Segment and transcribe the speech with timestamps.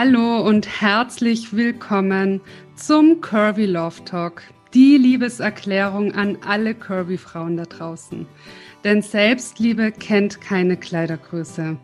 [0.00, 2.40] Hallo und herzlich willkommen
[2.76, 8.24] zum Curvy Love Talk, die Liebeserklärung an alle Curvy-Frauen da draußen.
[8.84, 11.78] Denn Selbstliebe kennt keine Kleidergröße.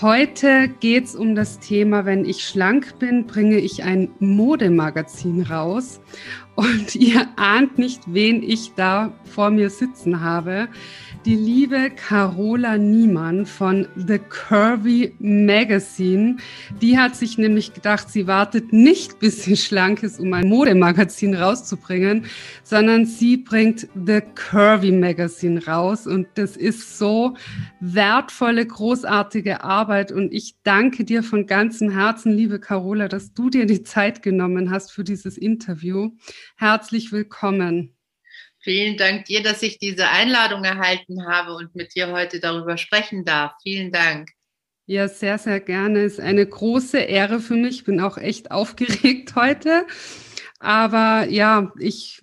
[0.00, 6.00] Heute geht es um das Thema, wenn ich schlank bin, bringe ich ein Modemagazin raus.
[6.54, 10.68] Und ihr ahnt nicht, wen ich da vor mir sitzen habe
[11.26, 16.36] die liebe Carola Niemann von The Curvy Magazine.
[16.80, 21.34] Die hat sich nämlich gedacht, sie wartet nicht, bis sie schlank ist, um ein Modemagazin
[21.34, 22.26] rauszubringen,
[22.62, 26.06] sondern sie bringt The Curvy Magazine raus.
[26.06, 27.34] Und das ist so
[27.80, 30.12] wertvolle, großartige Arbeit.
[30.12, 34.70] Und ich danke dir von ganzem Herzen, liebe Carola, dass du dir die Zeit genommen
[34.70, 36.12] hast für dieses Interview.
[36.56, 37.95] Herzlich willkommen.
[38.66, 43.24] Vielen Dank dir, dass ich diese Einladung erhalten habe und mit dir heute darüber sprechen
[43.24, 43.52] darf.
[43.62, 44.30] Vielen Dank.
[44.86, 46.02] Ja, sehr, sehr gerne.
[46.02, 47.76] Ist eine große Ehre für mich.
[47.76, 49.86] Ich bin auch echt aufgeregt heute.
[50.58, 52.22] Aber ja, ich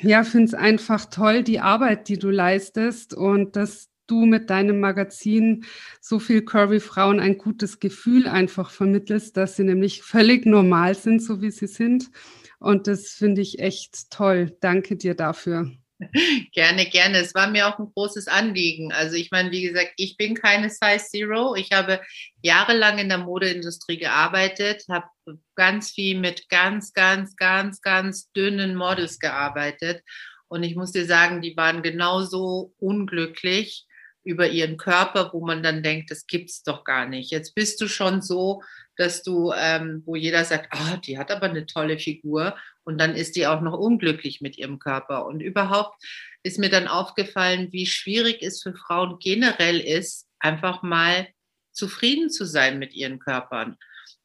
[0.00, 4.78] ja, finde es einfach toll, die Arbeit, die du leistest und dass du mit deinem
[4.78, 5.64] Magazin
[6.00, 11.20] so viel Curvy Frauen ein gutes Gefühl einfach vermittelst, dass sie nämlich völlig normal sind,
[11.20, 12.12] so wie sie sind
[12.60, 14.56] und das finde ich echt toll.
[14.60, 15.70] Danke dir dafür.
[16.52, 17.18] Gerne, gerne.
[17.18, 18.90] Es war mir auch ein großes Anliegen.
[18.90, 21.54] Also ich meine, wie gesagt, ich bin keine Size Zero.
[21.54, 22.00] Ich habe
[22.40, 25.06] jahrelang in der Modeindustrie gearbeitet, habe
[25.56, 30.02] ganz viel mit ganz, ganz, ganz, ganz dünnen Models gearbeitet.
[30.48, 33.86] Und ich muss dir sagen, die waren genauso unglücklich
[34.22, 37.30] über ihren Körper, wo man dann denkt, das gibt's doch gar nicht.
[37.30, 38.62] Jetzt bist du schon so,
[38.96, 43.14] dass du, ähm, wo jeder sagt, ah, die hat aber eine tolle Figur und dann
[43.14, 45.26] ist die auch noch unglücklich mit ihrem Körper.
[45.26, 46.02] Und überhaupt
[46.42, 51.28] ist mir dann aufgefallen, wie schwierig es für Frauen generell ist, einfach mal
[51.72, 53.76] zufrieden zu sein mit ihren Körpern.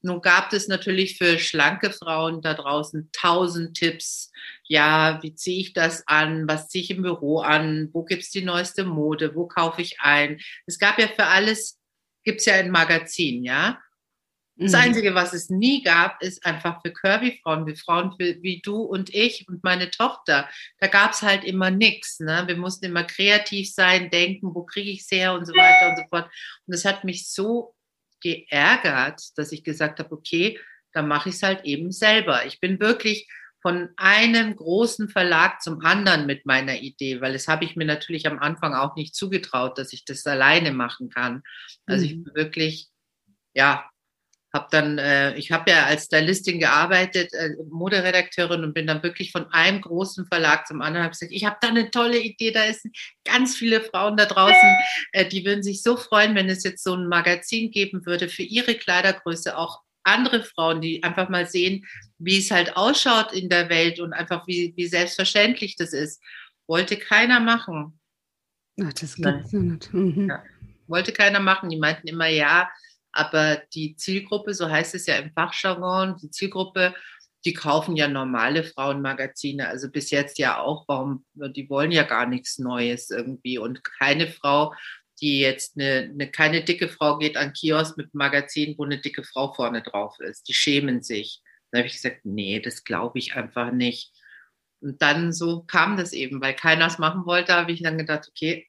[0.05, 4.31] Nun gab es natürlich für schlanke Frauen da draußen tausend Tipps.
[4.63, 6.47] Ja, wie ziehe ich das an?
[6.47, 7.89] Was ziehe ich im Büro an?
[7.91, 9.33] Wo gibt es die neueste Mode?
[9.33, 10.39] Wo kaufe ich ein?
[10.67, 11.79] Es gab ja für alles,
[12.23, 13.81] gibt es ja ein Magazin, ja.
[14.57, 14.77] Das mhm.
[14.77, 19.13] Einzige, was es nie gab, ist einfach für Curvy-Frauen, wie Frauen wie, wie, du und
[19.13, 20.47] ich und meine Tochter.
[20.79, 22.19] Da gab es halt immer nichts.
[22.19, 22.43] Ne?
[22.45, 25.97] Wir mussten immer kreativ sein, denken, wo kriege ich es her und so weiter und
[25.97, 26.25] so fort.
[26.67, 27.74] Und das hat mich so
[28.25, 30.59] geärgert, dass ich gesagt habe, okay,
[30.93, 32.43] dann mache ich es halt eben selber.
[32.47, 33.29] Ich bin wirklich
[33.61, 38.25] von einem großen Verlag zum anderen mit meiner Idee, weil das habe ich mir natürlich
[38.25, 41.43] am Anfang auch nicht zugetraut, dass ich das alleine machen kann.
[41.85, 42.11] Also mhm.
[42.11, 42.89] ich bin wirklich,
[43.53, 43.87] ja,
[44.55, 49.31] habe dann, äh, ich habe ja als Stylistin gearbeitet, äh, Moderedakteurin und bin dann wirklich
[49.31, 51.03] von einem großen Verlag zum anderen.
[51.03, 52.51] Habe gesagt, ich habe da eine tolle Idee.
[52.51, 52.87] Da ist
[53.23, 54.77] ganz viele Frauen da draußen,
[55.11, 58.43] äh, die würden sich so freuen, wenn es jetzt so ein Magazin geben würde für
[58.43, 61.85] ihre Kleidergröße auch andere Frauen, die einfach mal sehen,
[62.17, 66.21] wie es halt ausschaut in der Welt und einfach wie, wie selbstverständlich das ist.
[66.67, 67.99] Wollte keiner machen.
[68.81, 69.93] Ach, das gibt's ja nicht.
[69.93, 70.29] Mhm.
[70.29, 70.43] Ja.
[70.87, 71.69] Wollte keiner machen.
[71.69, 72.69] Die meinten immer, ja,
[73.15, 76.93] aber die Zielgruppe, so heißt es ja im Fachjargon, die Zielgruppe,
[77.45, 82.25] die kaufen ja normale Frauenmagazine, also bis jetzt ja auch, warum, die wollen ja gar
[82.25, 84.73] nichts Neues irgendwie und keine Frau,
[85.21, 88.99] die jetzt eine, eine keine dicke Frau geht an Kiosk mit einem Magazin, wo eine
[88.99, 90.47] dicke Frau vorne drauf ist.
[90.49, 91.41] Die schämen sich.
[91.71, 94.11] Da habe ich gesagt, nee, das glaube ich einfach nicht.
[94.81, 98.27] Und dann so kam das eben, weil keiner es machen wollte, habe ich dann gedacht,
[98.29, 98.67] okay,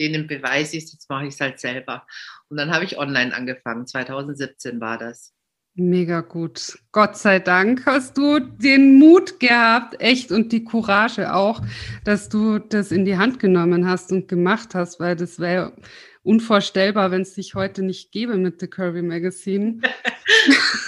[0.00, 2.06] denen beweise ich es, jetzt mache ich es halt selber.
[2.48, 5.32] Und dann habe ich online angefangen, 2017 war das.
[5.78, 6.78] Mega gut.
[6.90, 11.60] Gott sei Dank hast du den Mut gehabt, echt, und die Courage auch,
[12.04, 15.76] dass du das in die Hand genommen hast und gemacht hast, weil das wäre
[16.22, 19.82] unvorstellbar, wenn es dich heute nicht gäbe mit The Curvy Magazine.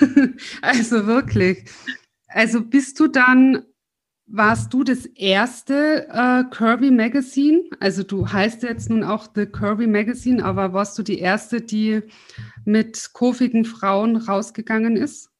[0.63, 1.65] also wirklich.
[2.29, 3.65] Also bist du dann
[4.31, 7.65] warst du das erste äh, Kirby Magazine?
[7.81, 12.03] Also du heißt jetzt nun auch The Kirby Magazine, aber warst du die erste, die
[12.65, 15.31] mit kurvigen Frauen rausgegangen ist?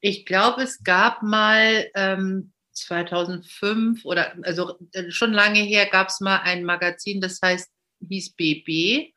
[0.00, 6.20] Ich glaube, es gab mal ähm, 2005 oder also äh, schon lange her gab es
[6.20, 7.70] mal ein Magazin, das heißt
[8.08, 9.12] hieß BB,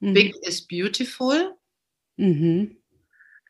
[0.00, 0.14] mhm.
[0.14, 1.54] Big is Beautiful.
[2.16, 2.76] Mhm.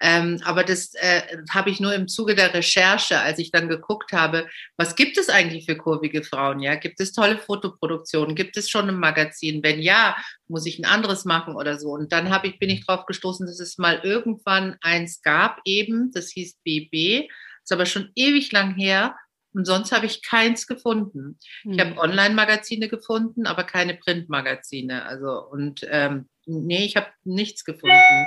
[0.01, 4.13] Ähm, aber das äh, habe ich nur im Zuge der Recherche, als ich dann geguckt
[4.13, 4.47] habe,
[4.77, 6.61] was gibt es eigentlich für kurvige Frauen?
[6.61, 8.37] Ja, gibt es tolle Fotoproduktionen?
[8.37, 9.63] Gibt es schon ein Magazin?
[9.63, 10.17] Wenn ja,
[10.49, 11.91] muss ich ein anderes machen oder so?
[11.91, 16.11] Und dann habe ich bin ich drauf gestoßen, dass es mal irgendwann eins gab, eben,
[16.13, 17.29] das hieß BB,
[17.63, 19.17] ist aber schon ewig lang her.
[19.55, 21.39] Und sonst habe ich keins gefunden.
[21.65, 21.73] Mhm.
[21.73, 21.99] Ich habe hm.
[21.99, 25.07] Online-Magazine gefunden, aber keine Printmagazine.
[25.07, 28.27] Also und ähm, nee, ich habe nichts gefunden.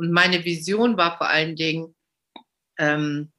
[0.00, 1.94] Und meine Vision war vor allen Dingen,
[2.78, 3.30] ähm,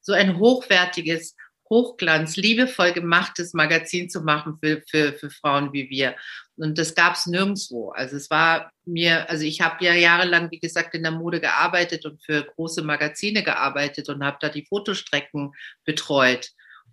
[0.00, 1.36] so ein hochwertiges,
[1.68, 6.16] Hochglanz, liebevoll gemachtes Magazin zu machen für, für, für Frauen wie wir.
[6.56, 7.90] Und das gab es nirgendwo.
[7.90, 12.06] Also es war mir, also ich habe ja jahrelang, wie gesagt, in der Mode gearbeitet
[12.06, 15.52] und für große Magazine gearbeitet und habe da die Fotostrecken
[15.84, 16.48] betreut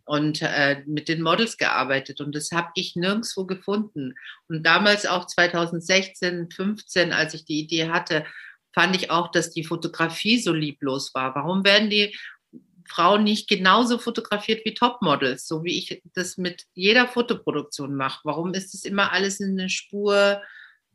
[0.05, 4.15] und äh, mit den Models gearbeitet und das habe ich nirgendwo gefunden.
[4.47, 8.25] Und damals auch 2016, 15, als ich die Idee hatte,
[8.73, 11.35] fand ich auch, dass die Fotografie so lieblos war.
[11.35, 12.15] Warum werden die
[12.85, 18.21] Frauen nicht genauso fotografiert wie Topmodels, so wie ich das mit jeder Fotoproduktion mache?
[18.23, 20.41] Warum ist es immer alles in eine Spur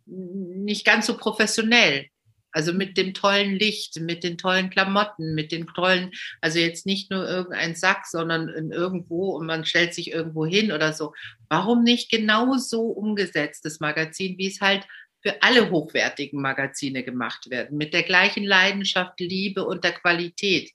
[0.06, 2.08] nicht ganz so professionell?
[2.52, 7.10] Also mit dem tollen Licht, mit den tollen Klamotten, mit den tollen, also jetzt nicht
[7.10, 11.12] nur irgendein Sack, sondern in irgendwo und man stellt sich irgendwo hin oder so.
[11.48, 14.86] Warum nicht genau so umgesetzt, das Magazin, wie es halt
[15.20, 20.72] für alle hochwertigen Magazine gemacht werden, mit der gleichen Leidenschaft, Liebe und der Qualität.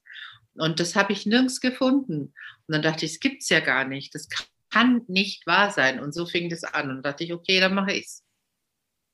[0.55, 2.33] Und das habe ich nirgends gefunden.
[2.67, 4.13] Und dann dachte ich, es gibt es ja gar nicht.
[4.13, 4.27] Das
[4.69, 5.99] kann nicht wahr sein.
[5.99, 6.89] Und so fing das an.
[6.89, 8.23] Und dachte ich, okay, dann mache ich es.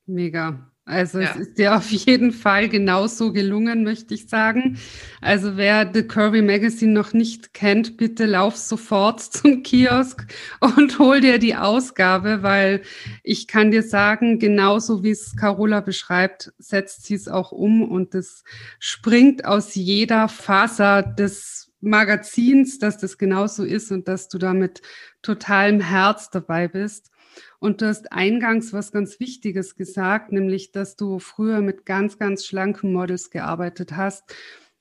[0.06, 0.70] Mega.
[0.90, 1.30] Also ja.
[1.30, 4.76] es ist dir auf jeden Fall genauso gelungen, möchte ich sagen.
[5.20, 10.26] Also wer The Curvy Magazine noch nicht kennt, bitte lauf sofort zum Kiosk
[10.58, 12.82] und hol dir die Ausgabe, weil
[13.22, 18.14] ich kann dir sagen, genauso wie es Carola beschreibt, setzt sie es auch um und
[18.16, 18.42] es
[18.80, 24.82] springt aus jeder Faser des Magazins, dass das genauso ist und dass du da mit
[25.22, 27.10] totalem Herz dabei bist.
[27.58, 32.44] Und du hast eingangs was ganz Wichtiges gesagt, nämlich, dass du früher mit ganz, ganz
[32.44, 34.34] schlanken Models gearbeitet hast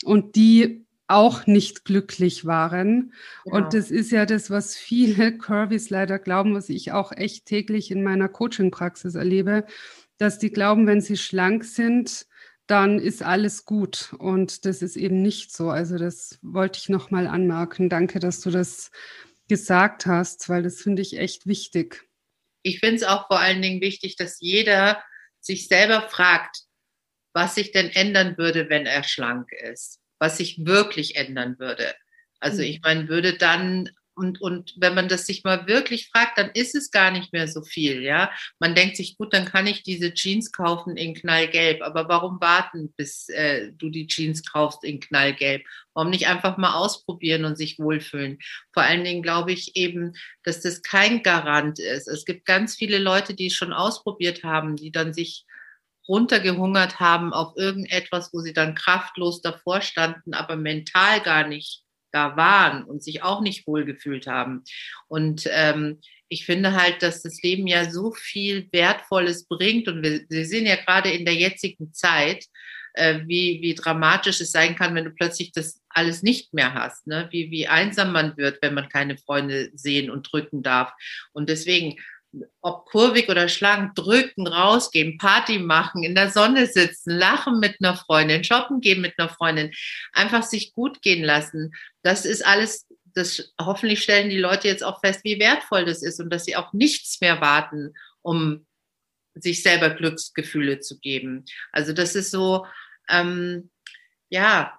[0.04, 3.13] und die auch nicht glücklich waren.
[3.44, 3.57] Genau.
[3.57, 7.92] Und das ist ja das, was viele Curvys leider glauben, was ich auch echt täglich
[7.92, 9.66] in meiner Coaching-Praxis erlebe,
[10.18, 12.28] dass die glauben, wenn sie schlank sind,
[12.69, 14.13] dann ist alles gut.
[14.19, 15.69] Und das ist eben nicht so.
[15.69, 17.89] Also das wollte ich nochmal anmerken.
[17.89, 18.92] Danke, dass du das
[19.48, 22.10] gesagt hast, weil das finde ich echt wichtig
[22.63, 25.04] ich finde es auch vor allen Dingen wichtig, dass jeder
[25.39, 26.63] sich selber fragt,
[27.33, 31.95] was sich denn ändern würde, wenn er schlank ist, was sich wirklich ändern würde.
[32.39, 32.68] Also mhm.
[32.68, 33.89] ich meine, würde dann
[34.19, 37.48] und, und wenn man das sich mal wirklich fragt, dann ist es gar nicht mehr
[37.48, 38.31] so viel, ja.
[38.60, 41.81] Man denkt sich, gut, dann kann ich diese Jeans kaufen in Knallgelb.
[41.81, 45.63] Aber warum warten, bis äh, du die Jeans kaufst in Knallgelb?
[45.94, 48.39] Warum nicht einfach mal ausprobieren und sich wohlfühlen?
[48.74, 50.13] Vor allen Dingen glaube ich eben,
[50.44, 52.10] dass das kein Garant ist.
[52.10, 55.45] Es gibt ganz viele Leute, die es schon ausprobiert haben, die dann sich
[56.10, 62.38] runtergehungert haben auf irgendetwas, wo sie dann kraftlos davor standen, aber mental gar nicht da
[62.38, 64.64] waren und sich auch nicht wohlgefühlt haben.
[65.08, 70.22] Und ähm, ich finde halt, dass das Leben ja so viel Wertvolles bringt und wir,
[70.30, 72.46] wir sehen ja gerade in der jetzigen Zeit,
[72.94, 77.08] äh, wie, wie dramatisch es sein kann, wenn du plötzlich das alles nicht mehr hast,
[77.08, 77.28] ne?
[77.32, 80.92] wie, wie einsam man wird, wenn man keine Freunde sehen und drücken darf.
[81.32, 81.96] Und deswegen
[82.62, 87.96] ob kurvig oder schlank, drücken, rausgehen, Party machen, in der Sonne sitzen, lachen mit einer
[87.96, 89.72] Freundin, shoppen gehen mit einer Freundin,
[90.14, 91.74] einfach sich gut gehen lassen.
[92.04, 96.19] Das ist alles, das hoffentlich stellen die Leute jetzt auch fest, wie wertvoll das ist
[96.19, 98.66] und dass sie auch nichts mehr warten, um
[99.33, 101.45] sich selber Glücksgefühle zu geben.
[101.71, 102.66] Also das ist so,
[103.09, 103.71] ähm,
[104.30, 104.78] ja,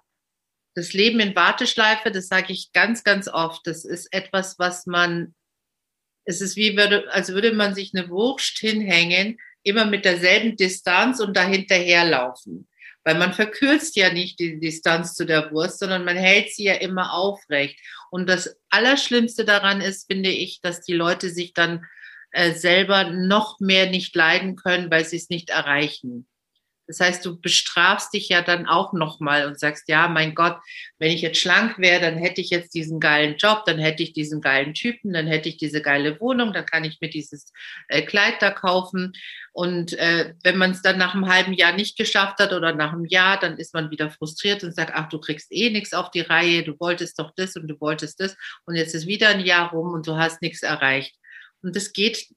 [0.73, 5.35] das Leben in Warteschleife, das sage ich ganz, ganz oft, das ist etwas, was man
[6.25, 11.19] es ist wie, würde, als würde man sich eine Wurst hinhängen, immer mit derselben Distanz
[11.19, 12.67] und dahinterher laufen.
[13.03, 16.75] Weil man verkürzt ja nicht die Distanz zu der Wurst, sondern man hält sie ja
[16.75, 17.79] immer aufrecht.
[18.11, 21.85] Und das Allerschlimmste daran ist, finde ich, dass die Leute sich dann
[22.31, 26.27] äh, selber noch mehr nicht leiden können, weil sie es nicht erreichen.
[26.91, 30.57] Das heißt, du bestrafst dich ja dann auch nochmal und sagst, ja, mein Gott,
[30.99, 34.11] wenn ich jetzt schlank wäre, dann hätte ich jetzt diesen geilen Job, dann hätte ich
[34.11, 37.53] diesen geilen Typen, dann hätte ich diese geile Wohnung, dann kann ich mir dieses
[37.87, 39.13] äh, Kleid da kaufen.
[39.53, 42.91] Und äh, wenn man es dann nach einem halben Jahr nicht geschafft hat oder nach
[42.91, 46.11] einem Jahr, dann ist man wieder frustriert und sagt, ach, du kriegst eh nichts auf
[46.11, 49.39] die Reihe, du wolltest doch das und du wolltest das und jetzt ist wieder ein
[49.45, 51.15] Jahr rum und du hast nichts erreicht.
[51.63, 52.27] Und das geht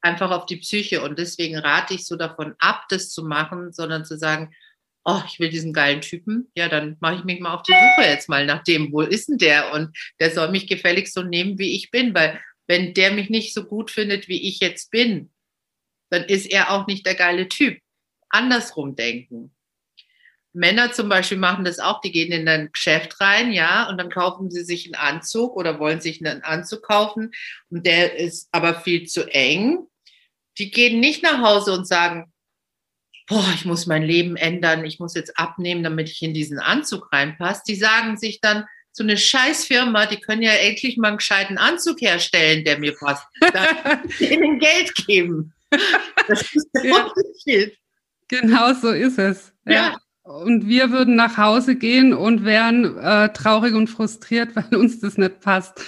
[0.00, 1.02] einfach auf die Psyche.
[1.02, 4.54] Und deswegen rate ich so davon ab, das zu machen, sondern zu sagen,
[5.04, 8.06] oh, ich will diesen geilen Typen, ja, dann mache ich mich mal auf die Suche
[8.06, 9.72] jetzt mal nach dem, wo ist denn der?
[9.72, 13.54] Und der soll mich gefälligst so nehmen, wie ich bin, weil wenn der mich nicht
[13.54, 15.30] so gut findet, wie ich jetzt bin,
[16.10, 17.78] dann ist er auch nicht der geile Typ.
[18.28, 19.54] Andersrum denken.
[20.58, 24.10] Männer zum Beispiel machen das auch, die gehen in ein Geschäft rein, ja, und dann
[24.10, 27.30] kaufen sie sich einen Anzug oder wollen sich einen Anzug kaufen
[27.70, 29.86] und der ist aber viel zu eng.
[30.58, 32.32] Die gehen nicht nach Hause und sagen,
[33.28, 37.12] boah, ich muss mein Leben ändern, ich muss jetzt abnehmen, damit ich in diesen Anzug
[37.12, 41.56] reinpasse, die sagen sich dann, so eine Scheißfirma, die können ja endlich mal einen gescheiten
[41.56, 43.24] Anzug herstellen, der mir passt.
[44.18, 45.54] ihnen Geld geben.
[46.26, 47.04] Das ist der ja.
[47.04, 47.78] Unterschied.
[48.26, 49.52] Genau so ist es.
[49.64, 49.72] Ja.
[49.72, 49.96] ja.
[50.28, 55.16] Und wir würden nach Hause gehen und wären äh, traurig und frustriert, weil uns das
[55.16, 55.80] nicht passt.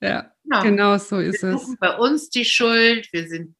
[0.00, 1.76] Ja, genau, genau so ist wir es.
[1.78, 3.08] Bei uns die Schuld.
[3.12, 3.54] Wir sind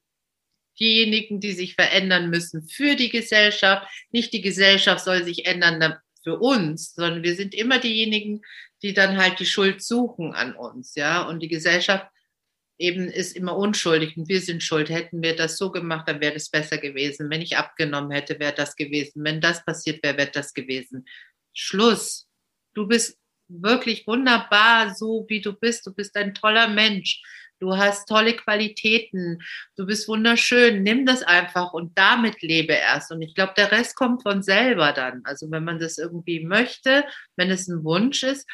[0.81, 3.87] diejenigen, die sich verändern müssen für die Gesellschaft.
[4.11, 8.40] Nicht die Gesellschaft soll sich ändern für uns, sondern wir sind immer diejenigen,
[8.83, 11.23] die dann halt die Schuld suchen an uns, ja.
[11.23, 12.07] Und die Gesellschaft
[12.80, 14.88] eben ist immer unschuldig und wir sind schuld.
[14.88, 17.30] Hätten wir das so gemacht, dann wäre das besser gewesen.
[17.30, 19.22] Wenn ich abgenommen hätte, wäre das gewesen.
[19.22, 21.06] Wenn das passiert wäre, wäre das gewesen.
[21.52, 22.26] Schluss.
[22.75, 23.18] Du bist
[23.49, 25.87] wirklich wunderbar, so wie du bist.
[25.87, 27.22] Du bist ein toller Mensch.
[27.58, 29.38] Du hast tolle Qualitäten.
[29.76, 30.82] Du bist wunderschön.
[30.82, 33.12] Nimm das einfach und damit lebe erst.
[33.12, 35.20] Und ich glaube, der Rest kommt von selber dann.
[35.25, 37.04] Also wenn man das irgendwie möchte,
[37.37, 38.49] wenn es ein Wunsch ist,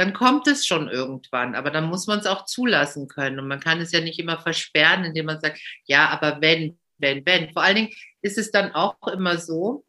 [0.00, 1.54] dann kommt es schon irgendwann.
[1.54, 3.38] Aber dann muss man es auch zulassen können.
[3.38, 7.24] Und man kann es ja nicht immer versperren, indem man sagt, ja, aber wenn, wenn,
[7.26, 7.52] wenn.
[7.52, 9.84] Vor allen Dingen ist es dann auch immer so,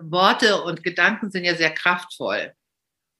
[0.00, 2.52] Worte und Gedanken sind ja sehr kraftvoll.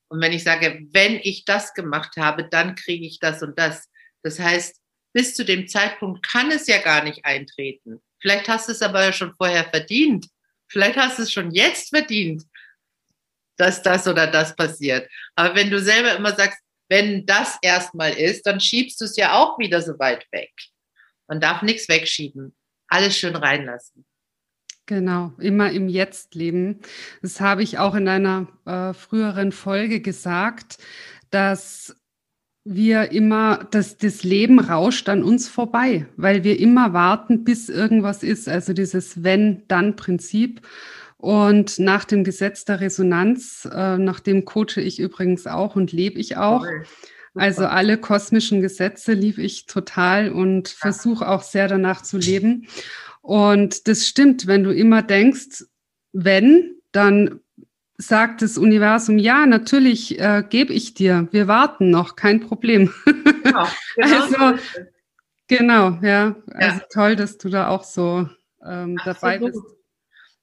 [0.09, 3.89] Und wenn ich sage, wenn ich das gemacht habe, dann kriege ich das und das.
[4.25, 4.81] Das heißt,
[5.13, 8.03] bis zu dem Zeitpunkt kann es ja gar nicht eintreten.
[8.19, 10.27] Vielleicht hast du es aber ja schon vorher verdient.
[10.67, 12.43] Vielleicht hast du es schon jetzt verdient
[13.57, 15.09] dass das oder das passiert.
[15.35, 16.59] Aber wenn du selber immer sagst,
[16.89, 20.53] wenn das erstmal ist, dann schiebst du es ja auch wieder so weit weg.
[21.29, 22.55] Man darf nichts wegschieben.
[22.89, 24.05] Alles schön reinlassen.
[24.87, 26.81] Genau, immer im Jetzt leben.
[27.23, 30.77] Das habe ich auch in einer äh, früheren Folge gesagt,
[31.31, 31.97] dass
[32.65, 38.23] wir immer, dass das Leben rauscht an uns vorbei, weil wir immer warten, bis irgendwas
[38.23, 38.49] ist.
[38.49, 40.61] Also dieses Wenn-Dann-Prinzip.
[41.25, 46.21] Und nach dem Gesetz der Resonanz, äh, nach dem coache ich übrigens auch und lebe
[46.21, 46.67] ich auch.
[47.35, 52.67] Also alle kosmischen Gesetze liebe ich total und versuche auch sehr danach zu leben.
[53.23, 55.65] Und das stimmt, wenn du immer denkst,
[56.13, 57.41] wenn, dann
[57.97, 61.27] sagt das Universum, ja, natürlich äh, gebe ich dir.
[61.31, 62.93] Wir warten noch, kein Problem.
[63.07, 63.67] Genau,
[63.97, 64.63] genau also,
[65.49, 66.37] genau, ja.
[66.53, 66.87] Also ja.
[66.93, 68.29] toll, dass du da auch so
[68.63, 69.59] ähm, dabei bist.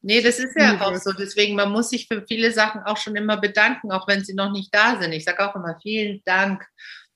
[0.04, 1.12] Nee, das ist ja auch so.
[1.12, 4.52] Deswegen, man muss sich für viele Sachen auch schon immer bedanken, auch wenn sie noch
[4.52, 5.12] nicht da sind.
[5.12, 6.66] Ich sage auch immer vielen Dank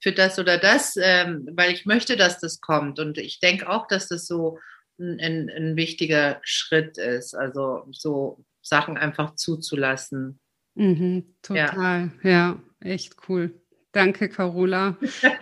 [0.00, 3.00] für das oder das, ähm, weil ich möchte, dass das kommt.
[3.00, 4.58] Und ich denke auch, dass das so
[4.98, 7.34] ein, ein, wichtiger Schritt ist.
[7.34, 10.38] Also so Sachen einfach zuzulassen.
[10.74, 12.30] Mhm, total, ja.
[12.30, 13.60] ja, echt cool.
[13.92, 14.96] Danke, Carola.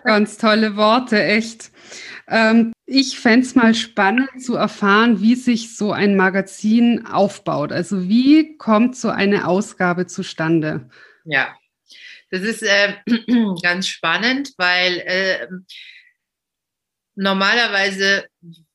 [0.04, 1.72] Ganz tolle Worte, echt.
[2.28, 7.72] Ähm, ich fände es mal spannend zu erfahren, wie sich so ein Magazin aufbaut.
[7.72, 10.88] Also wie kommt so eine Ausgabe zustande?
[11.24, 11.56] Ja,
[12.30, 12.94] das ist äh,
[13.62, 15.46] ganz spannend, weil äh,
[17.14, 18.26] normalerweise,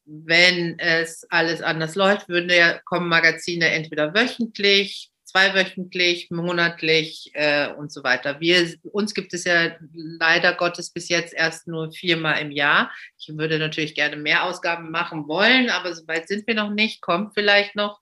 [0.05, 7.91] wenn es alles anders läuft, würden ja kommen Magazine entweder wöchentlich zweiwöchentlich, monatlich äh, und
[7.91, 8.39] so weiter.
[8.39, 12.91] Wir, uns gibt es ja leider Gottes bis jetzt erst nur viermal im Jahr.
[13.17, 17.01] Ich würde natürlich gerne mehr Ausgaben machen wollen, aber so weit sind wir noch nicht,
[17.01, 17.99] kommt vielleicht noch.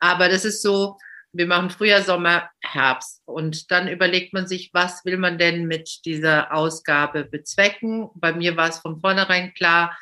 [0.00, 0.96] Aber das ist so,
[1.32, 3.22] wir machen Frühjahr, Sommer, Herbst.
[3.24, 8.08] Und dann überlegt man sich, was will man denn mit dieser Ausgabe bezwecken?
[8.14, 9.96] Bei mir war es von vornherein klar,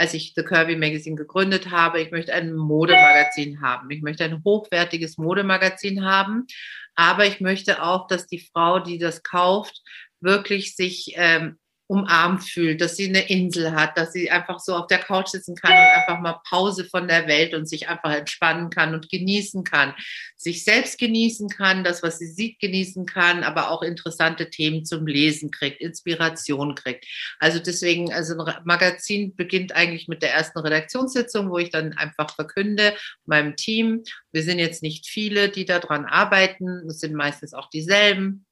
[0.00, 3.90] als ich The Curvy Magazine gegründet habe, ich möchte ein Modemagazin haben.
[3.90, 6.46] Ich möchte ein hochwertiges Modemagazin haben.
[6.94, 9.82] Aber ich möchte auch, dass die Frau, die das kauft,
[10.20, 11.58] wirklich sich ähm,
[11.90, 15.56] umarmt fühlt, dass sie eine Insel hat, dass sie einfach so auf der Couch sitzen
[15.56, 19.64] kann und einfach mal Pause von der Welt und sich einfach entspannen kann und genießen
[19.64, 19.92] kann,
[20.36, 25.04] sich selbst genießen kann, das, was sie sieht, genießen kann, aber auch interessante Themen zum
[25.04, 27.06] Lesen kriegt, Inspiration kriegt.
[27.40, 32.32] Also deswegen, also ein Magazin beginnt eigentlich mit der ersten Redaktionssitzung, wo ich dann einfach
[32.32, 32.94] verkünde,
[33.26, 38.46] meinem Team, wir sind jetzt nicht viele, die daran arbeiten, es sind meistens auch dieselben.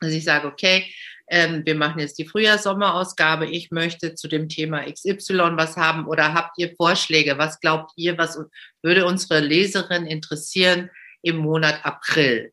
[0.00, 0.84] Also ich sage, okay,
[1.28, 3.46] ähm, wir machen jetzt die Frühjahrs-Sommerausgabe.
[3.46, 7.38] Ich möchte zu dem Thema XY was haben oder habt ihr Vorschläge?
[7.38, 8.38] Was glaubt ihr, was
[8.82, 10.90] würde unsere Leserin interessieren
[11.22, 12.52] im Monat April?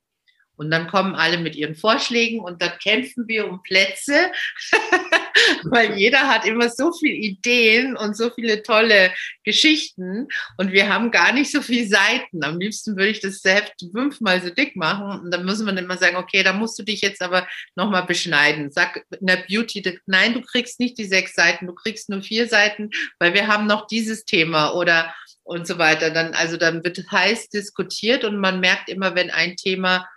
[0.56, 4.32] Und dann kommen alle mit ihren Vorschlägen und dann kämpfen wir um Plätze,
[5.64, 9.12] weil jeder hat immer so viele Ideen und so viele tolle
[9.44, 12.44] Geschichten und wir haben gar nicht so viele Seiten.
[12.44, 15.98] Am liebsten würde ich das Heft fünfmal so dick machen und dann muss man immer
[15.98, 18.72] sagen, okay, da musst du dich jetzt aber nochmal beschneiden.
[18.72, 22.48] Sag in der Beauty, nein, du kriegst nicht die sechs Seiten, du kriegst nur vier
[22.48, 26.12] Seiten, weil wir haben noch dieses Thema oder und so weiter.
[26.12, 30.08] Dann, also dann wird heiß diskutiert und man merkt immer, wenn ein Thema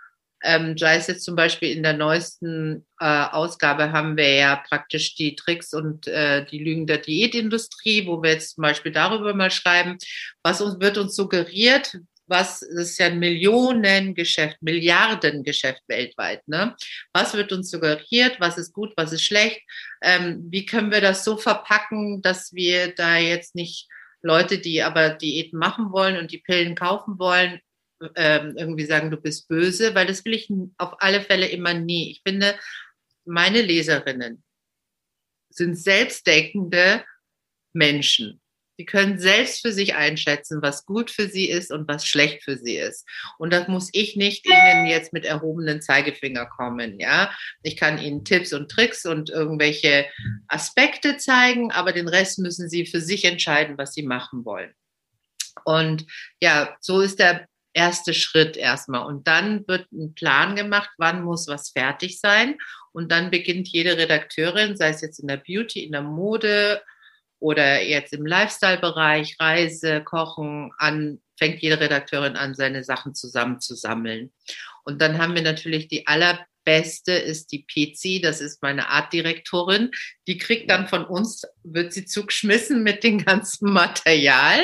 [0.45, 5.35] ähm, Jais jetzt zum Beispiel in der neuesten äh, Ausgabe haben wir ja praktisch die
[5.35, 9.97] Tricks und äh, die Lügen der Diätindustrie, wo wir jetzt zum Beispiel darüber mal schreiben,
[10.43, 11.97] was uns wird uns suggeriert,
[12.27, 16.47] was ist ja ein Millionengeschäft, Milliardengeschäft weltweit.
[16.47, 16.75] Ne?
[17.13, 18.39] Was wird uns suggeriert?
[18.39, 18.93] Was ist gut?
[18.95, 19.61] Was ist schlecht?
[20.01, 23.87] Ähm, wie können wir das so verpacken, dass wir da jetzt nicht
[24.21, 27.59] Leute, die aber Diäten machen wollen und die Pillen kaufen wollen,
[28.15, 32.11] ähm, irgendwie sagen, du bist böse, weil das will ich auf alle Fälle immer nie.
[32.11, 32.55] Ich finde,
[33.25, 34.43] meine Leserinnen
[35.49, 37.03] sind selbstdenkende
[37.73, 38.41] Menschen.
[38.77, 42.57] Sie können selbst für sich einschätzen, was gut für sie ist und was schlecht für
[42.57, 43.07] sie ist.
[43.37, 47.33] Und das muss ich nicht Ihnen jetzt mit erhobenen Zeigefinger kommen, ja.
[47.63, 50.05] Ich kann Ihnen Tipps und Tricks und irgendwelche
[50.49, 54.73] Aspekte zeigen, aber den Rest müssen Sie für sich entscheiden, was Sie machen wollen.
[55.63, 56.05] Und
[56.41, 59.05] ja, so ist der erste Schritt erstmal.
[59.05, 62.57] Und dann wird ein Plan gemacht, wann muss was fertig sein.
[62.93, 66.81] Und dann beginnt jede Redakteurin, sei es jetzt in der Beauty, in der Mode
[67.39, 74.31] oder jetzt im Lifestyle-Bereich, Reise, Kochen, an, fängt jede Redakteurin an, seine Sachen zusammenzusammeln.
[74.85, 79.91] Und dann haben wir natürlich die allerbeste ist die PC, das ist meine Artdirektorin.
[80.27, 84.61] Die kriegt dann von uns, wird sie zugeschmissen mit dem ganzen Material.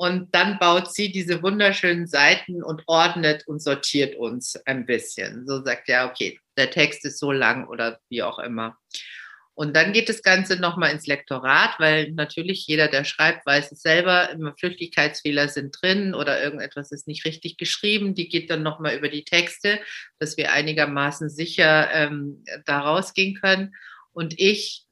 [0.00, 5.46] Und dann baut sie diese wunderschönen Seiten und ordnet und sortiert uns ein bisschen.
[5.46, 8.78] So sagt ja, okay, der Text ist so lang oder wie auch immer.
[9.52, 13.82] Und dann geht das Ganze nochmal ins Lektorat, weil natürlich jeder, der schreibt, weiß es
[13.82, 18.14] selber, immer Flüchtigkeitsfehler sind drin oder irgendetwas ist nicht richtig geschrieben.
[18.14, 19.80] Die geht dann nochmal über die Texte,
[20.18, 23.74] dass wir einigermaßen sicher ähm, da rausgehen können.
[24.14, 24.86] Und ich,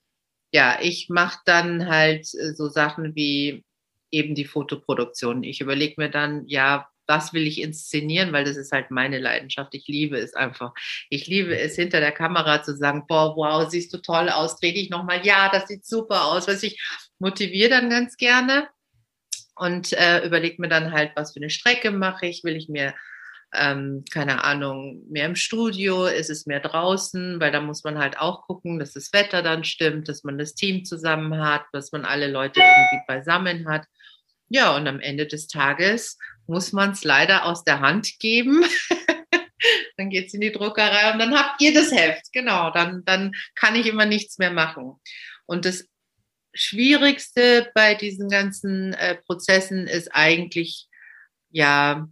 [0.53, 3.65] ja, ich mache dann halt äh, so Sachen wie
[4.11, 5.43] eben die Fotoproduktion.
[5.43, 9.75] Ich überlege mir dann, ja, was will ich inszenieren, weil das ist halt meine Leidenschaft.
[9.75, 10.73] Ich liebe es einfach.
[11.09, 14.73] Ich liebe es, hinter der Kamera zu sagen, boah, wow, siehst du toll aus, dreh
[14.73, 16.47] dich nochmal, ja, das sieht super aus.
[16.49, 16.81] Was ich
[17.19, 18.69] motiviere dann ganz gerne
[19.57, 22.95] und äh, überlege mir dann halt, was für eine Strecke mache ich, will ich mir
[23.55, 28.19] ähm, keine Ahnung, mehr im Studio, ist es mehr draußen, weil da muss man halt
[28.19, 32.05] auch gucken, dass das Wetter dann stimmt, dass man das Team zusammen hat, dass man
[32.05, 33.87] alle Leute irgendwie beisammen hat.
[34.49, 38.65] Ja, und am Ende des Tages muss man es leider aus der Hand geben.
[39.97, 42.33] dann geht es in die Druckerei und dann habt ihr das Heft.
[42.33, 44.95] Genau, dann, dann kann ich immer nichts mehr machen.
[45.47, 45.87] Und das
[46.55, 50.87] Schwierigste bei diesen ganzen äh, Prozessen ist eigentlich,
[51.51, 52.09] ja,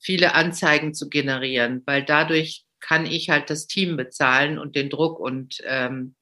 [0.00, 5.18] viele Anzeigen zu generieren, weil dadurch kann ich halt das Team bezahlen und den Druck
[5.18, 6.14] und ähm,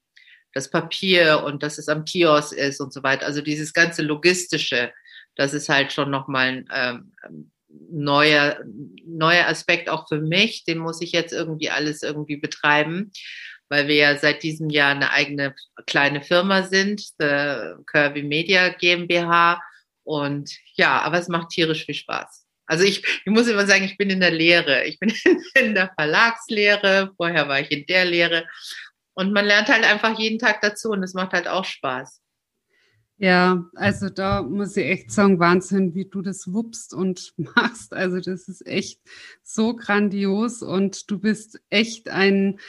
[0.53, 3.25] das Papier und dass es am Kiosk ist und so weiter.
[3.25, 4.91] Also dieses ganze Logistische,
[5.37, 7.51] das ist halt schon nochmal ein ähm,
[7.89, 8.59] neuer,
[9.05, 10.65] neuer Aspekt auch für mich.
[10.65, 13.11] Den muss ich jetzt irgendwie alles irgendwie betreiben,
[13.69, 19.61] weil wir ja seit diesem Jahr eine eigene kleine Firma sind, the Kirby Media GmbH.
[20.03, 22.45] Und ja, aber es macht tierisch viel Spaß.
[22.65, 24.85] Also ich, ich muss immer sagen, ich bin in der Lehre.
[24.85, 25.13] Ich bin
[25.55, 27.13] in der Verlagslehre.
[27.15, 28.45] Vorher war ich in der Lehre.
[29.13, 32.21] Und man lernt halt einfach jeden Tag dazu und es macht halt auch Spaß.
[33.19, 37.93] Ja, also da muss ich echt sagen, Wahnsinn, wie du das wuppst und machst.
[37.93, 39.01] Also das ist echt
[39.43, 42.59] so grandios und du bist echt ein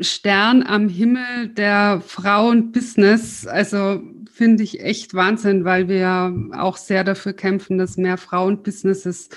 [0.00, 3.46] Stern am Himmel der Frauenbusiness.
[3.46, 9.28] Also finde ich echt Wahnsinn, weil wir ja auch sehr dafür kämpfen, dass mehr Frauenbusinesses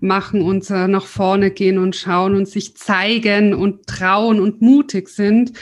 [0.00, 5.10] machen und äh, nach vorne gehen und schauen und sich zeigen und trauen und mutig
[5.10, 5.52] sind.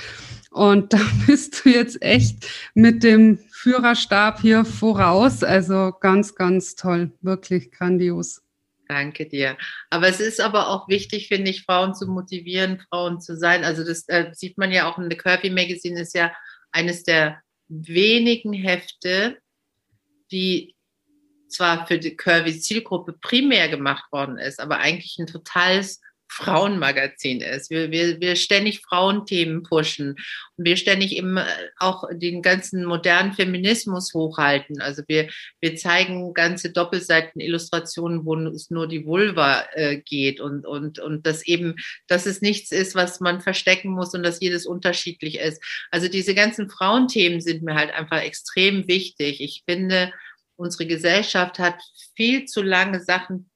[0.55, 5.43] Und da bist du jetzt echt mit dem Führerstab hier voraus.
[5.43, 8.41] Also ganz, ganz toll, wirklich grandios.
[8.87, 9.57] Danke dir.
[9.91, 13.65] Aber es ist aber auch wichtig, finde ich, Frauen zu motivieren, Frauen zu sein.
[13.65, 16.33] Also das äh, sieht man ja auch in The Curvy Magazine, ist ja
[16.71, 19.39] eines der wenigen Hefte,
[20.31, 20.77] die
[21.49, 27.71] zwar für die Curvy Zielgruppe primär gemacht worden ist, aber eigentlich ein totales Frauenmagazin ist.
[27.71, 30.17] Wir, wir, wir ständig Frauenthemen pushen
[30.57, 31.45] und wir ständig eben äh,
[31.79, 34.81] auch den ganzen modernen Feminismus hochhalten.
[34.81, 35.29] Also wir,
[35.61, 41.47] wir zeigen ganze Doppelseiten-Illustrationen, wo es nur die Vulva äh, geht und, und, und dass
[41.47, 41.77] eben,
[42.09, 45.63] dass es nichts ist, was man verstecken muss und dass jedes unterschiedlich ist.
[45.91, 49.41] Also diese ganzen Frauenthemen sind mir halt einfach extrem wichtig.
[49.41, 50.13] Ich finde,
[50.57, 51.81] unsere Gesellschaft hat
[52.17, 53.51] viel zu lange Sachen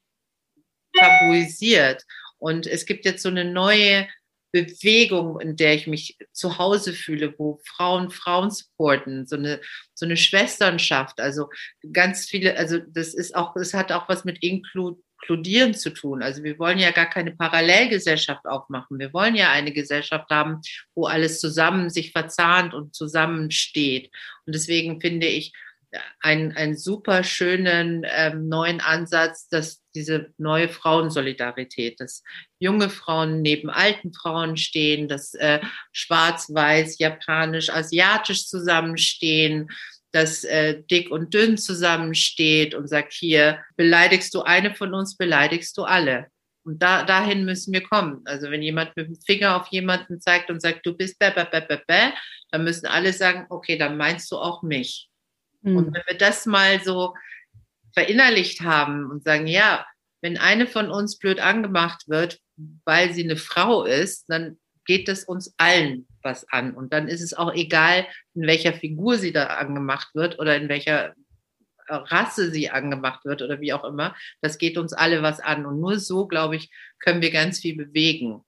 [0.97, 2.05] tabuisiert.
[2.39, 4.07] Und es gibt jetzt so eine neue
[4.53, 9.61] Bewegung, in der ich mich zu Hause fühle, wo Frauen Frauen supporten, so eine,
[9.95, 11.21] so eine Schwesternschaft.
[11.21, 11.51] Also
[11.93, 16.23] ganz viele, also das ist auch, es hat auch was mit Inkludieren zu tun.
[16.23, 18.99] Also wir wollen ja gar keine Parallelgesellschaft aufmachen.
[18.99, 20.63] Wir wollen ja eine Gesellschaft haben,
[20.95, 24.11] wo alles zusammen sich verzahnt und zusammensteht.
[24.47, 25.53] Und deswegen finde ich,
[26.21, 32.23] einen, einen super schönen ähm, neuen Ansatz, dass diese neue Frauensolidarität, dass
[32.59, 35.61] junge Frauen neben alten Frauen stehen, dass äh,
[35.93, 39.69] schwarz-weiß, japanisch, asiatisch zusammenstehen,
[40.13, 45.77] dass äh, dick und dünn zusammensteht und sagt, hier, beleidigst du eine von uns, beleidigst
[45.77, 46.27] du alle.
[46.65, 48.21] Und da, dahin müssen wir kommen.
[48.27, 51.47] Also wenn jemand mit dem Finger auf jemanden zeigt und sagt, du bist bäh, bäh,
[51.51, 52.13] bäh, bäh, bäh,
[52.51, 55.08] dann müssen alle sagen, okay, dann meinst du auch mich.
[55.63, 55.77] Mhm.
[55.77, 57.15] Und wenn wir das mal so
[57.95, 59.87] verinnerlicht haben und sagen, ja,
[60.21, 62.41] wenn eine von uns blöd angemacht wird,
[62.85, 66.75] weil sie eine Frau ist, dann geht es uns allen was an.
[66.75, 70.69] Und dann ist es auch egal, in welcher Figur sie da angemacht wird oder in
[70.69, 71.15] welcher
[71.89, 74.15] Rasse sie angemacht wird oder wie auch immer.
[74.41, 75.67] Das geht uns alle was an.
[75.67, 78.45] Und nur so, glaube ich, können wir ganz viel bewegen.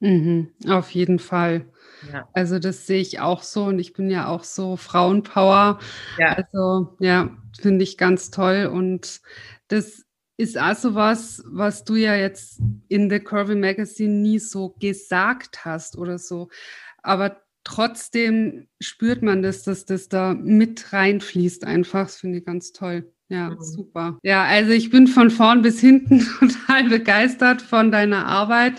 [0.00, 1.66] Mhm, auf jeden Fall.
[2.12, 2.28] Ja.
[2.32, 5.80] Also das sehe ich auch so und ich bin ja auch so Frauenpower.
[6.18, 6.34] Ja.
[6.34, 9.20] Also ja, finde ich ganz toll und
[9.68, 10.04] das
[10.36, 15.98] ist also was, was du ja jetzt in The Curvy Magazine nie so gesagt hast
[15.98, 16.48] oder so.
[17.02, 22.04] Aber trotzdem spürt man das, dass das da mit reinfließt einfach.
[22.04, 23.12] Das finde ich ganz toll.
[23.28, 23.60] Ja, mhm.
[23.60, 24.18] super.
[24.22, 28.74] Ja, also ich bin von vorn bis hinten total begeistert von deiner Arbeit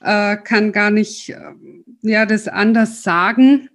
[0.00, 1.54] äh, kann gar nicht äh,
[2.02, 3.68] ja das anders sagen.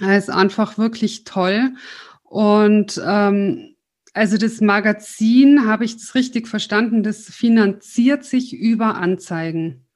[0.00, 1.74] Er ist einfach wirklich toll.
[2.22, 3.76] Und ähm,
[4.12, 9.86] also das Magazin, habe ich das richtig verstanden, das finanziert sich über Anzeigen.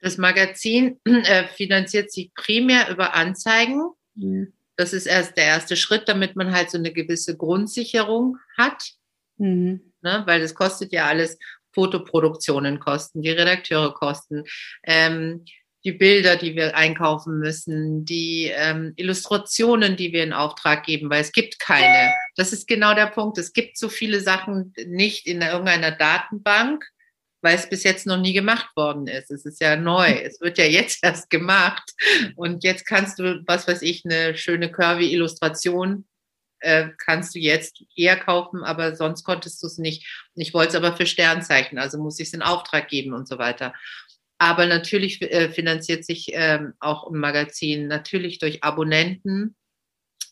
[0.00, 3.82] Das Magazin äh, finanziert sich primär über Anzeigen.
[4.14, 4.52] Mhm.
[4.76, 8.92] Das ist erst der erste Schritt, damit man halt so eine gewisse Grundsicherung hat.
[9.36, 9.92] Mhm.
[10.00, 11.38] Ne, weil das kostet ja alles
[11.78, 14.42] Fotoproduktionen kosten, die Redakteure kosten,
[14.84, 15.44] ähm,
[15.84, 21.20] die Bilder, die wir einkaufen müssen, die ähm, Illustrationen, die wir in Auftrag geben, weil
[21.20, 22.12] es gibt keine.
[22.34, 23.38] Das ist genau der Punkt.
[23.38, 26.84] Es gibt so viele Sachen nicht in irgendeiner Datenbank,
[27.42, 29.30] weil es bis jetzt noch nie gemacht worden ist.
[29.30, 30.10] Es ist ja neu.
[30.10, 31.92] Es wird ja jetzt erst gemacht.
[32.34, 36.07] Und jetzt kannst du, was weiß ich, eine schöne Curvy-Illustration
[36.60, 40.06] äh, kannst du jetzt eher kaufen, aber sonst konntest du es nicht.
[40.34, 43.38] Ich wollte es aber für Sternzeichen, also muss ich es in Auftrag geben und so
[43.38, 43.74] weiter.
[44.38, 49.56] Aber natürlich äh, finanziert sich ähm, auch ein Magazin natürlich durch Abonnenten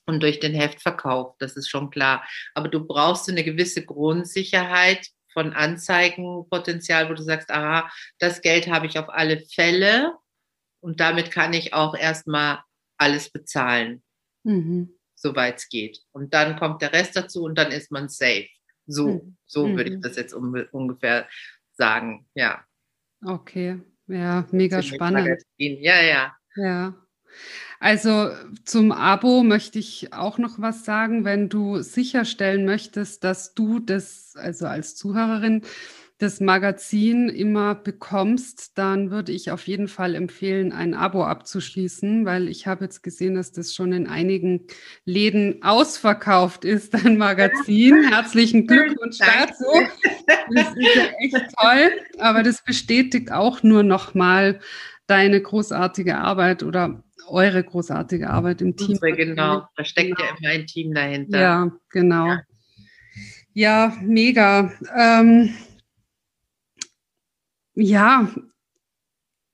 [0.06, 2.24] und durch den Heftverkauf, das ist schon klar.
[2.54, 8.86] Aber du brauchst eine gewisse Grundsicherheit von Anzeigenpotenzial, wo du sagst, aha, das Geld habe
[8.86, 10.14] ich auf alle Fälle
[10.80, 12.60] und damit kann ich auch erstmal
[12.96, 14.02] alles bezahlen.
[14.44, 14.95] Mhm
[15.26, 16.00] soweit es geht.
[16.12, 18.48] Und dann kommt der Rest dazu und dann ist man safe.
[18.86, 19.36] So, mhm.
[19.46, 21.28] so würde ich das jetzt ungefähr
[21.72, 22.64] sagen, ja.
[23.24, 25.42] Okay, ja, mega spannend.
[25.58, 26.36] Ja, ja.
[26.54, 26.94] Ja.
[27.80, 28.30] Also
[28.64, 31.24] zum Abo möchte ich auch noch was sagen.
[31.24, 35.62] Wenn du sicherstellen möchtest, dass du das, also als Zuhörerin,
[36.18, 42.48] das Magazin immer bekommst, dann würde ich auf jeden Fall empfehlen, ein Abo abzuschließen, weil
[42.48, 44.66] ich habe jetzt gesehen, dass das schon in einigen
[45.04, 48.08] Läden ausverkauft ist, ein Magazin.
[48.08, 49.64] Herzlichen Glückwunsch dazu.
[50.54, 54.60] Das ist ja echt toll, aber das bestätigt auch nur nochmal
[55.06, 58.98] deine großartige Arbeit oder eure großartige Arbeit im Team.
[59.00, 60.30] Genau, da steckt genau.
[60.30, 61.40] ja immer ein Team dahinter.
[61.40, 62.26] Ja, genau.
[62.26, 62.42] Ja,
[63.52, 64.72] ja mega.
[64.96, 65.54] Ähm,
[67.76, 68.28] ja,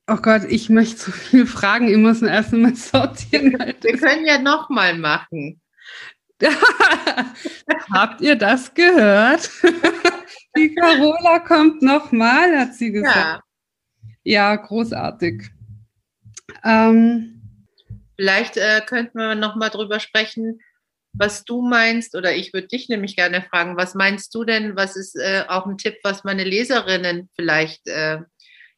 [0.08, 3.52] oh Gott, ich möchte so viele Fragen, ich muss erst mal sortieren.
[3.80, 5.60] Wir können ja nochmal machen.
[7.92, 9.50] Habt ihr das gehört?
[10.56, 13.42] Die Carola kommt nochmal, hat sie gesagt.
[14.24, 15.50] Ja, ja großartig.
[16.64, 17.32] Ähm,
[18.16, 20.60] Vielleicht äh, könnten wir nochmal drüber sprechen,
[21.12, 24.96] was du meinst, oder ich würde dich nämlich gerne fragen, was meinst du denn, was
[24.96, 28.20] ist äh, auch ein Tipp, was meine Leserinnen vielleicht äh,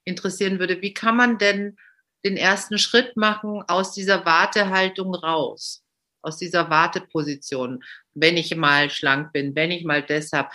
[0.04, 1.76] interessieren würde, wie kann man denn
[2.24, 5.84] den ersten Schritt machen aus dieser Wartehaltung raus,
[6.22, 10.50] aus dieser Warteposition, wenn ich mal schlank bin, wenn ich mal deshalb,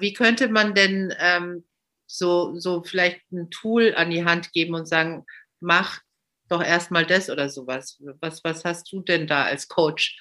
[0.00, 1.64] wie könnte man denn ähm,
[2.06, 5.24] so, so vielleicht ein Tool an die Hand geben und sagen,
[5.60, 6.00] mach
[6.48, 8.02] doch erstmal das oder sowas.
[8.20, 10.18] Was, was hast du denn da als Coach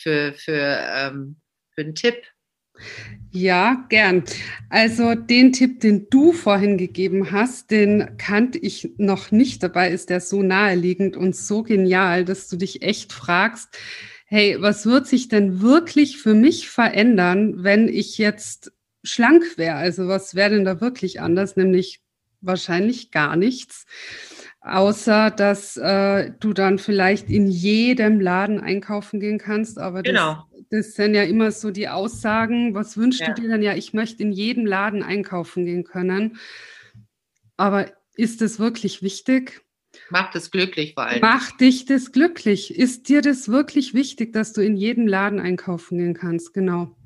[0.00, 1.36] für, für, ähm,
[1.74, 2.16] für einen Tipp?
[3.30, 4.24] Ja, gern.
[4.70, 9.62] Also den Tipp, den du vorhin gegeben hast, den kannte ich noch nicht.
[9.62, 13.68] Dabei ist der so naheliegend und so genial, dass du dich echt fragst,
[14.26, 19.76] hey, was wird sich denn wirklich für mich verändern, wenn ich jetzt schlank wäre?
[19.76, 21.56] Also was wäre denn da wirklich anders?
[21.56, 22.00] Nämlich
[22.40, 23.86] wahrscheinlich gar nichts
[24.60, 29.78] außer dass äh, du dann vielleicht in jedem Laden einkaufen gehen kannst.
[29.78, 30.46] Aber das, genau.
[30.70, 32.74] das sind ja immer so die Aussagen.
[32.74, 33.32] Was wünschst ja.
[33.32, 33.62] du dir dann?
[33.62, 36.38] Ja, ich möchte in jedem Laden einkaufen gehen können.
[37.56, 39.62] Aber ist das wirklich wichtig?
[40.08, 41.20] Macht es glücklich vor allem.
[41.20, 42.76] Macht dich das glücklich?
[42.76, 46.54] Ist dir das wirklich wichtig, dass du in jedem Laden einkaufen gehen kannst?
[46.54, 46.96] Genau.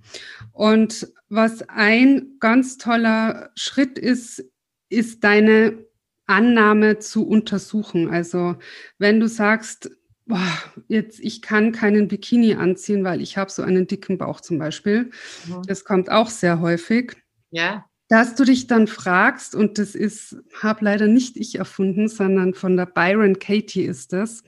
[0.53, 4.45] Und was ein ganz toller Schritt ist,
[4.90, 5.79] ist deine
[6.26, 8.08] Annahme zu untersuchen.
[8.08, 8.56] Also
[8.98, 9.90] wenn du sagst,
[10.26, 10.46] boah,
[10.88, 15.10] jetzt ich kann keinen Bikini anziehen, weil ich habe so einen dicken Bauch zum Beispiel.
[15.46, 15.62] Mhm.
[15.66, 17.16] Das kommt auch sehr häufig.
[17.50, 17.84] Ja.
[18.08, 22.76] Dass du dich dann fragst, und das ist, habe leider nicht ich erfunden, sondern von
[22.76, 24.42] der Byron Katie ist das.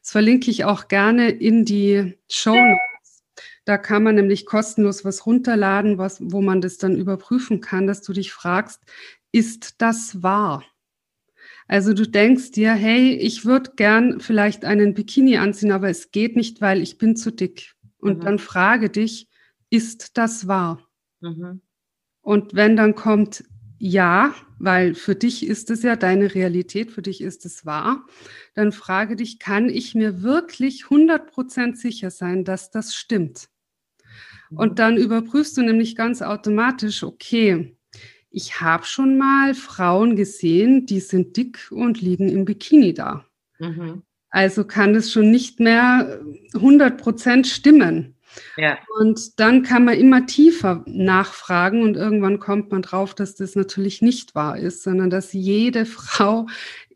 [0.00, 3.24] Das verlinke ich auch gerne in die Show Notes.
[3.64, 8.00] Da kann man nämlich kostenlos was runterladen, was, wo man das dann überprüfen kann, dass
[8.02, 8.80] du dich fragst,
[9.32, 10.64] ist das wahr?
[11.70, 16.34] Also du denkst dir, hey, ich würde gern vielleicht einen Bikini anziehen, aber es geht
[16.34, 17.76] nicht, weil ich bin zu dick.
[17.98, 18.24] Und mhm.
[18.24, 19.28] dann frage dich,
[19.70, 20.84] ist das wahr?
[21.20, 21.60] Mhm.
[22.22, 23.44] Und wenn dann kommt,
[23.78, 28.04] ja, weil für dich ist es ja deine Realität, für dich ist es wahr,
[28.54, 33.48] dann frage dich, kann ich mir wirklich 100% sicher sein, dass das stimmt?
[34.50, 34.74] Und mhm.
[34.74, 37.76] dann überprüfst du nämlich ganz automatisch, okay,
[38.30, 43.24] ich habe schon mal Frauen gesehen, die sind dick und liegen im Bikini da.
[43.58, 44.02] Mhm.
[44.30, 46.20] Also kann es schon nicht mehr
[46.54, 48.14] 100 Prozent stimmen.
[48.56, 48.78] Ja.
[49.00, 54.02] Und dann kann man immer tiefer nachfragen und irgendwann kommt man drauf, dass das natürlich
[54.02, 56.46] nicht wahr ist, sondern dass jede Frau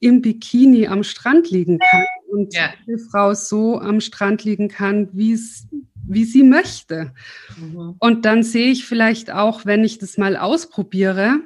[0.01, 2.73] im Bikini am Strand liegen kann und ja.
[2.87, 5.67] jede Frau so am Strand liegen kann, wie es
[6.07, 7.13] wie sie möchte.
[7.59, 7.97] Mhm.
[7.99, 11.41] Und dann sehe ich vielleicht auch, wenn ich das mal ausprobiere,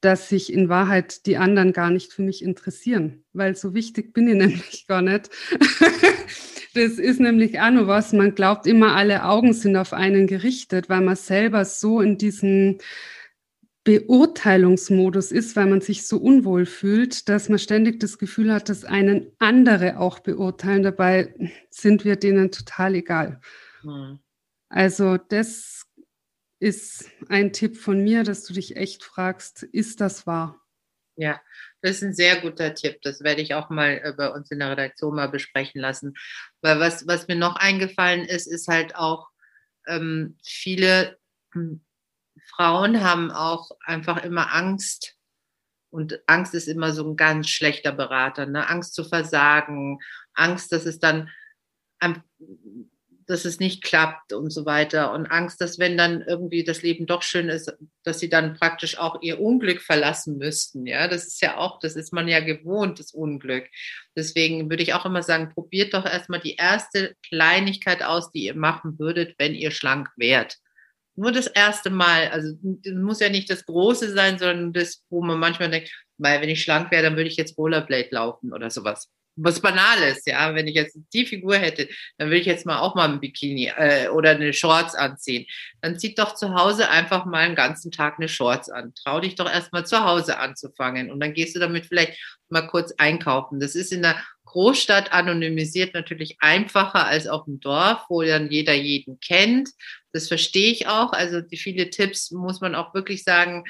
[0.00, 4.28] dass sich in Wahrheit die anderen gar nicht für mich interessieren, weil so wichtig bin
[4.28, 5.30] ich nämlich gar nicht.
[6.74, 10.88] das ist nämlich auch nur was, man glaubt immer, alle Augen sind auf einen gerichtet,
[10.88, 12.78] weil man selber so in diesem
[13.84, 18.84] Beurteilungsmodus ist, weil man sich so unwohl fühlt, dass man ständig das Gefühl hat, dass
[18.84, 20.82] einen andere auch beurteilen.
[20.82, 21.34] Dabei
[21.70, 23.40] sind wir denen total egal.
[23.84, 24.18] Hm.
[24.68, 25.86] Also das
[26.58, 30.60] ist ein Tipp von mir, dass du dich echt fragst, ist das wahr?
[31.16, 31.40] Ja,
[31.80, 33.00] das ist ein sehr guter Tipp.
[33.02, 36.14] Das werde ich auch mal äh, bei uns in der Redaktion mal besprechen lassen.
[36.60, 39.28] Weil was, was mir noch eingefallen ist, ist halt auch,
[39.86, 41.18] ähm, viele
[41.52, 41.84] hm,
[42.48, 45.16] Frauen haben auch einfach immer Angst.
[45.90, 48.46] Und Angst ist immer so ein ganz schlechter Berater.
[48.46, 48.68] Ne?
[48.68, 50.00] Angst zu versagen,
[50.32, 51.30] Angst, dass es dann
[53.26, 57.06] dass es nicht klappt und so weiter und Angst, dass wenn dann irgendwie das Leben
[57.06, 60.86] doch schön ist, dass sie dann praktisch auch ihr Unglück verlassen müssten.
[60.86, 63.66] Ja, das ist ja auch, das ist man ja gewohnt, das Unglück.
[64.16, 68.56] Deswegen würde ich auch immer sagen, probiert doch erstmal die erste Kleinigkeit aus, die ihr
[68.56, 70.58] machen würdet, wenn ihr schlank wärt.
[71.16, 72.56] Nur das erste Mal, also
[72.92, 76.62] muss ja nicht das Große sein, sondern das, wo man manchmal denkt, weil wenn ich
[76.62, 80.54] schlank wäre, dann würde ich jetzt Rollerblade laufen oder sowas was Banales, ja.
[80.54, 83.72] Wenn ich jetzt die Figur hätte, dann will ich jetzt mal auch mal ein Bikini
[83.76, 85.46] äh, oder eine Shorts anziehen.
[85.80, 88.92] Dann zieht doch zu Hause einfach mal einen ganzen Tag eine Shorts an.
[88.94, 92.18] Trau dich doch erstmal zu Hause anzufangen und dann gehst du damit vielleicht
[92.48, 93.60] mal kurz einkaufen.
[93.60, 98.74] Das ist in der Großstadt anonymisiert natürlich einfacher als auf dem Dorf, wo dann jeder
[98.74, 99.70] jeden kennt.
[100.12, 101.12] Das verstehe ich auch.
[101.12, 103.64] Also die viele Tipps muss man auch wirklich sagen,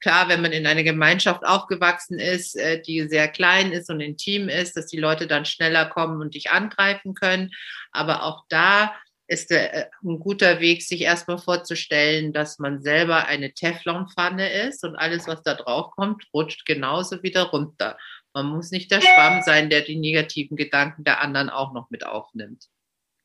[0.00, 4.48] klar, wenn man in einer Gemeinschaft aufgewachsen ist, äh, die sehr klein ist und intim
[4.48, 7.50] ist, dass die Leute dann schneller kommen und dich angreifen können.
[7.92, 8.94] Aber auch da
[9.28, 14.96] ist äh, ein guter Weg, sich erstmal vorzustellen, dass man selber eine Teflonpfanne ist und
[14.96, 17.96] alles, was da drauf kommt, rutscht genauso wieder runter.
[18.32, 22.06] Man muss nicht der Schwamm sein, der die negativen Gedanken der anderen auch noch mit
[22.06, 22.66] aufnimmt.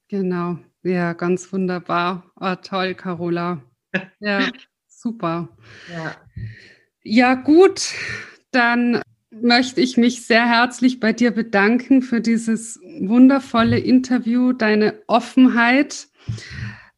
[0.09, 2.31] Genau, ja, ganz wunderbar.
[2.39, 3.63] Oh, toll, Carola.
[4.19, 4.49] Ja.
[5.03, 5.49] Super.
[5.91, 6.15] Ja.
[7.03, 7.91] ja, gut,
[8.51, 16.07] dann möchte ich mich sehr herzlich bei dir bedanken für dieses wundervolle Interview, deine Offenheit.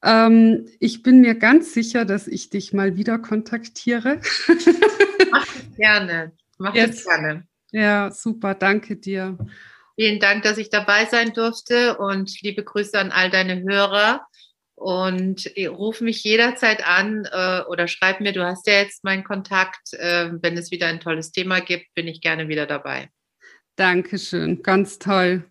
[0.03, 4.21] Ähm, ich bin mir ganz sicher, dass ich dich mal wieder kontaktiere.
[5.31, 6.31] Mach es gerne.
[6.59, 7.47] Mach es gerne.
[7.71, 8.53] Ja, super.
[8.53, 9.35] Danke dir.
[9.95, 14.27] Vielen Dank, dass ich dabei sein durfte und liebe Grüße an all deine Hörer.
[14.75, 19.93] Und ruf mich jederzeit an äh, oder schreib mir, du hast ja jetzt meinen Kontakt.
[19.93, 23.09] Äh, wenn es wieder ein tolles Thema gibt, bin ich gerne wieder dabei.
[23.77, 25.43] Dankeschön, ganz toll.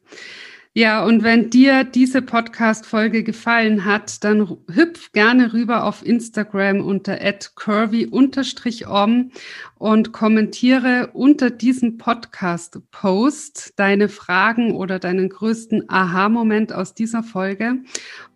[0.76, 7.16] Ja, und wenn dir diese Podcast-Folge gefallen hat, dann hüpf gerne rüber auf Instagram unter
[7.54, 9.30] curvy-om
[9.78, 17.76] und kommentiere unter diesem Podcast-Post deine Fragen oder deinen größten Aha-Moment aus dieser Folge.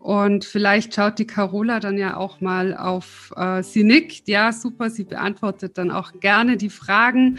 [0.08, 4.88] Und vielleicht schaut die Carola dann ja auch mal auf, äh, sie nickt, ja, super,
[4.88, 7.38] sie beantwortet dann auch gerne die Fragen.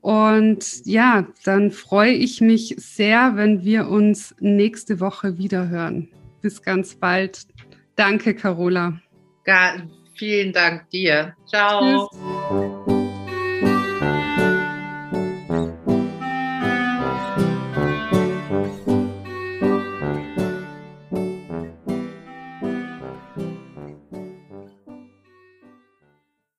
[0.00, 6.08] Und ja, dann freue ich mich sehr, wenn wir uns nächste Woche wieder hören.
[6.40, 7.48] Bis ganz bald.
[7.96, 9.00] Danke, Carola.
[9.44, 9.74] Ja,
[10.16, 11.34] vielen Dank dir.
[11.48, 12.08] Ciao.
[12.12, 13.03] Tschüss.